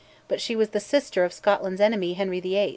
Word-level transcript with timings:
but 0.27 0.41
she 0.41 0.55
was 0.55 0.69
the 0.69 0.79
sister 0.79 1.23
of 1.23 1.31
Scotland's 1.31 1.79
enemy, 1.79 2.13
Henry 2.15 2.39
VIII. 2.39 2.69